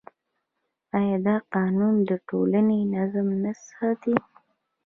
آیا 0.97 1.17
دا 1.27 1.35
قانون 1.53 1.95
د 2.09 2.11
ټولنې 2.29 2.79
نظم 2.95 3.27
نه 3.43 3.51
ساتي؟ 3.67 4.15